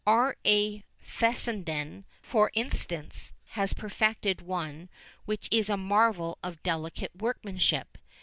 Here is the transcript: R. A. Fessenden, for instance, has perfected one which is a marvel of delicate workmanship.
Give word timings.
R. 0.07 0.35
A. 0.47 0.83
Fessenden, 0.99 2.05
for 2.23 2.49
instance, 2.55 3.33
has 3.49 3.73
perfected 3.73 4.41
one 4.41 4.89
which 5.25 5.47
is 5.51 5.69
a 5.69 5.77
marvel 5.77 6.39
of 6.41 6.63
delicate 6.63 7.11
workmanship. 7.15 7.99